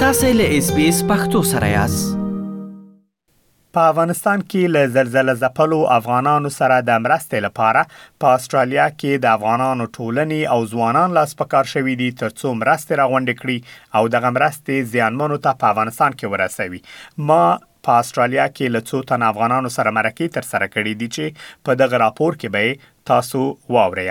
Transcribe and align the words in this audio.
تاسې 0.00 0.28
له 0.38 0.56
اس 0.58 0.66
بي 0.74 0.82
اس 0.88 0.98
پختو 1.06 1.38
سره 1.52 1.68
یاست 1.70 2.10
په 3.78 3.86
افغانستان 3.92 4.44
کې 4.44 4.70
له 4.74 4.90
زلزلې 4.96 5.34
زپلو 5.40 5.78
افغانانو 5.94 6.52
سره 6.56 6.76
د 6.90 7.00
مرستې 7.06 7.42
لپاره 7.46 7.82
په 8.26 8.36
استرالیا 8.36 8.84
کې 8.92 9.24
د 9.24 9.32
افغانانو 9.38 9.88
ټولنې 9.96 10.52
او 10.56 10.60
ځوانان 10.76 11.16
لاس 11.18 11.34
پکار 11.42 11.72
شوې 11.74 11.96
دي 12.04 12.08
ترڅو 12.22 12.54
مرستې 12.60 13.00
راغونډې 13.02 13.34
کړي 13.42 14.00
او 14.00 14.04
دغه 14.18 14.32
مرستې 14.38 14.88
زیانمنو 14.94 15.40
ته 15.48 15.60
په 15.64 15.74
افغانستان 15.74 16.18
کې 16.18 16.32
ورسوي 16.34 16.82
ما 17.32 17.42
په 17.88 18.04
استرالیا 18.06 18.46
کې 18.56 18.76
له 18.78 18.88
څو 18.92 19.02
تن 19.12 19.28
افغانانو 19.34 19.76
سره 19.82 19.96
مرکه 20.00 20.32
تر 20.40 20.50
سره 20.54 20.72
کړې 20.72 21.04
دي 21.04 21.10
چې 21.20 21.54
په 21.68 21.80
دغه 21.84 22.04
راپور 22.08 22.42
کې 22.44 22.58
به 22.58 22.92
تاسو 23.12 23.44
واورئ 23.78 24.08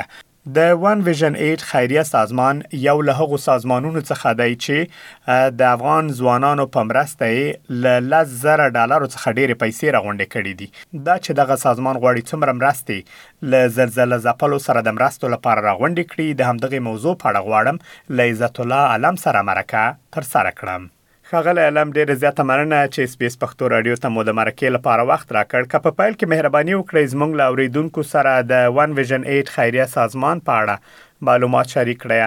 د 0.56 0.60
وان 0.82 1.00
ویژن 1.06 1.36
8 1.36 1.64
خیریه 1.70 2.04
سازمان 2.10 2.60
یو 2.84 3.02
له 3.08 3.14
هغو 3.22 3.38
سازمانونو 3.46 4.02
څخه 4.10 4.32
دی 4.42 4.56
چې 4.66 5.58
د 5.62 5.72
افغان 5.72 6.12
ځوانانو 6.20 6.68
په 6.78 6.84
مرسته 6.90 7.28
ل 7.86 7.90
10000 8.08 8.66
ډالر 8.78 9.08
څخه 9.08 9.36
ډېری 9.38 9.60
پیسې 9.64 9.96
راغونډې 9.96 10.28
کړې 10.34 10.54
دي 10.62 10.68
دا 11.08 11.18
چې 11.26 11.40
دغه 11.40 11.60
سازمان 11.68 12.02
غواړي 12.04 12.24
څومره 12.32 12.56
مرستې 12.60 13.48
ل 13.52 13.70
زلزلې 13.80 14.24
زپلو 14.28 14.62
سره 14.68 14.86
د 14.90 14.98
مرستو 15.00 15.32
لپاره 15.38 15.68
راغونډې 15.70 16.12
کړي 16.12 16.28
د 16.42 16.52
همدغه 16.52 16.84
موضوع 16.92 17.16
په 17.26 17.32
اړه 17.32 17.48
غواړم 17.48 17.82
ل 18.18 18.28
عزت 18.36 18.60
الله 18.66 18.92
عالم 18.94 19.24
سره 19.26 19.48
مرکه 19.52 19.86
تر 20.18 20.32
سره 20.36 20.56
کړم 20.62 20.92
خغل 21.32 21.58
علم 21.60 21.90
ډیره 21.96 22.16
زیاته 22.20 22.44
مننه 22.50 22.78
چې 22.92 23.12
سپیس 23.14 23.34
پښتو 23.40 23.64
رادیو 23.72 23.96
ته 24.04 24.08
مو 24.18 24.22
د 24.28 24.36
مرکې 24.38 24.76
لپاره 24.76 25.06
وخت 25.10 25.34
راکړ 25.38 25.66
که 25.72 25.80
په 25.80 25.82
پا 25.88 25.92
پایل 26.02 26.14
کې 26.20 26.32
مهرباني 26.34 26.74
وکړئ 26.76 27.04
زموږ 27.14 27.32
له 27.42 27.46
اوریدونکو 27.54 28.02
سره 28.12 28.36
د 28.52 28.54
ون 28.78 28.92
ویژن 29.00 29.24
8 29.34 29.52
خیریه 29.56 29.88
سازمان 29.96 30.44
په 30.46 30.54
اړه 30.60 30.76
معلومات 31.30 31.68
شریک 31.78 32.00
کړئ 32.04 32.20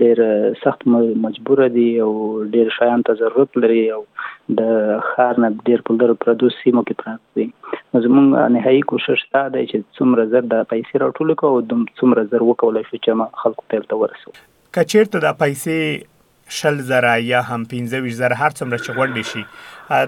ډېر 0.02 0.22
سخت 0.64 0.86
مجبور 1.26 1.62
دي 1.78 1.88
او 2.08 2.12
ډېر 2.56 2.74
شایان 2.78 3.04
ته 3.10 3.20
ضرورت 3.24 3.60
لري 3.64 3.82
او 3.98 4.00
د 4.62 5.02
خار 5.10 5.42
نه 5.46 5.52
ډېر 5.70 5.86
په 5.90 6.00
لرو 6.02 6.18
پردو 6.26 6.52
سیمو 6.60 6.86
کې 6.90 7.04
پراته 7.04 7.42
دي 7.42 7.50
نو 7.50 8.04
زموږ 8.08 8.48
نهایي 8.58 8.86
کوشش 8.94 9.26
دا 9.38 9.44
دی 9.58 9.66
چې 9.68 9.86
څومره 10.00 10.30
زر 10.36 10.50
د 10.56 10.66
پیسې 10.74 11.06
راټول 11.06 11.38
کوو 11.44 11.60
او 11.60 11.62
څومره 11.76 12.32
زر 12.36 12.48
وکولای 12.52 12.88
شو 12.92 12.98
چې 12.98 13.46
خلکو 13.46 13.70
ته 13.78 14.02
ورسوي 14.04 14.42
کچیرته 14.80 15.24
د 15.28 15.40
پیسې 15.46 15.80
شل 16.50 16.76
زره 16.76 17.22
یا 17.24 17.42
هم 17.42 17.64
15000 17.66 18.10
زره 18.10 18.36
هر 18.36 18.50
څومره 18.50 18.78
چې 18.78 18.96
غونډې 18.98 19.24
شي 19.32 19.46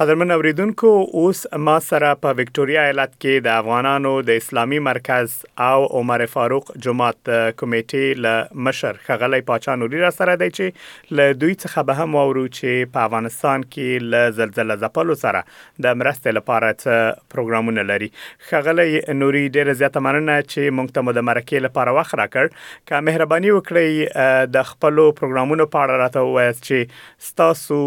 قدرمن 0.00 0.30
اوریدونکو 0.30 1.06
اوس 1.12 1.42
ما 1.64 1.74
سره 1.86 2.10
په 2.24 2.34
وکټوريا 2.36 2.82
ایالت 2.82 3.10
کې 3.14 3.42
د 3.46 3.56
افغانانو 3.62 4.12
د 4.28 4.38
اسلامي 4.42 4.78
مرکز 4.84 5.32
او 5.64 5.80
عمر 5.98 6.22
فاروق 6.34 6.70
جماعت 6.86 7.18
کمیټې 7.30 8.22
ل 8.26 8.62
مشر 8.68 9.00
خغلی 9.08 9.40
پاچا 9.50 9.74
نوري 9.80 10.00
را 10.04 10.10
سره 10.20 10.36
دی 10.42 10.48
چې 10.52 11.18
ل 11.20 11.34
دوی 11.42 11.54
څخه 11.64 11.84
به 11.90 12.04
هم 12.04 12.16
اورو 12.20 12.44
چې 12.52 12.86
په 12.94 13.04
افغانستان 13.08 13.64
کې 13.66 14.06
ل 14.14 14.30
زلزلې 14.38 14.78
زپلو 14.86 15.18
سره 15.24 15.42
د 15.88 16.00
مرستې 16.04 16.38
لپاره 16.38 16.72
څه 16.78 17.20
پروګرامونه 17.36 17.84
لري 17.92 18.10
خغلی 18.52 18.88
نوري 19.18 19.44
ډېر 19.48 19.80
زیاته 19.82 20.04
مننه 20.08 20.38
چې 20.48 20.78
مونږ 20.78 20.96
ته 21.00 21.16
د 21.20 21.28
مرکې 21.32 21.66
لپاره 21.68 21.96
وخت 21.98 22.18
راکړ 22.22 22.88
که 22.92 23.02
مهرباني 23.10 23.54
وکړئ 23.58 24.48
د 24.56 24.66
خپل 24.72 25.04
پروګرامونو 25.04 25.70
په 25.78 25.84
اړه 25.86 26.02
راته 26.06 26.34
وایي 26.34 26.58
چې 26.64 27.38
تاسو 27.44 27.82